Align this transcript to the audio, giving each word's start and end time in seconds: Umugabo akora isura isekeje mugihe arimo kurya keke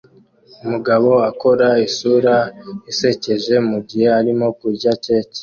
Umugabo 0.63 1.09
akora 1.29 1.67
isura 1.87 2.35
isekeje 2.91 3.55
mugihe 3.69 4.07
arimo 4.19 4.47
kurya 4.59 4.91
keke 5.03 5.39